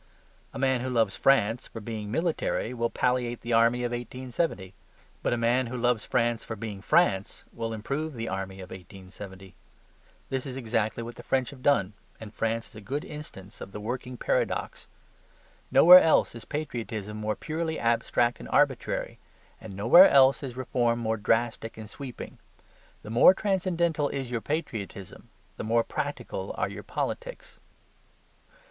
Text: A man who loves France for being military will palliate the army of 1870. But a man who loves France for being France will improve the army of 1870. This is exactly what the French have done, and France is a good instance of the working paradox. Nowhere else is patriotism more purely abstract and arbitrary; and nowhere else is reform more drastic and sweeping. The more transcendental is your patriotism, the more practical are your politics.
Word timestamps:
A 0.51 0.57
man 0.57 0.81
who 0.81 0.89
loves 0.89 1.15
France 1.15 1.67
for 1.67 1.79
being 1.79 2.09
military 2.09 2.73
will 2.73 2.89
palliate 2.89 3.41
the 3.41 3.53
army 3.53 3.83
of 3.83 3.91
1870. 3.91 4.73
But 5.21 5.31
a 5.31 5.37
man 5.37 5.67
who 5.67 5.77
loves 5.77 6.05
France 6.05 6.43
for 6.43 6.55
being 6.55 6.81
France 6.81 7.43
will 7.53 7.71
improve 7.71 8.15
the 8.15 8.27
army 8.27 8.61
of 8.61 8.71
1870. 8.71 9.53
This 10.29 10.47
is 10.47 10.57
exactly 10.57 11.03
what 11.03 11.17
the 11.17 11.21
French 11.21 11.51
have 11.51 11.61
done, 11.61 11.93
and 12.19 12.33
France 12.33 12.69
is 12.69 12.73
a 12.75 12.81
good 12.81 13.05
instance 13.05 13.61
of 13.61 13.71
the 13.73 13.79
working 13.79 14.17
paradox. 14.17 14.87
Nowhere 15.69 15.99
else 16.01 16.33
is 16.33 16.45
patriotism 16.45 17.17
more 17.17 17.35
purely 17.35 17.77
abstract 17.77 18.39
and 18.39 18.49
arbitrary; 18.49 19.19
and 19.61 19.75
nowhere 19.75 20.09
else 20.09 20.41
is 20.41 20.57
reform 20.57 20.97
more 20.97 21.17
drastic 21.17 21.77
and 21.77 21.87
sweeping. 21.87 22.39
The 23.03 23.11
more 23.11 23.35
transcendental 23.35 24.09
is 24.09 24.31
your 24.31 24.41
patriotism, 24.41 25.29
the 25.57 25.63
more 25.63 25.83
practical 25.83 26.55
are 26.57 26.69
your 26.69 26.81
politics. 26.81 27.59